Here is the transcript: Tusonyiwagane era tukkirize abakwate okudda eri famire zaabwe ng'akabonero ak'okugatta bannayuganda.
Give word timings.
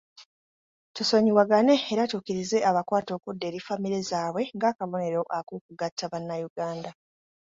Tusonyiwagane 0.95 1.75
era 1.91 2.03
tukkirize 2.11 2.57
abakwate 2.69 3.11
okudda 3.17 3.43
eri 3.49 3.59
famire 3.67 3.99
zaabwe 4.09 4.43
ng'akabonero 4.55 5.21
ak'okugatta 5.37 6.05
bannayuganda. 6.11 6.91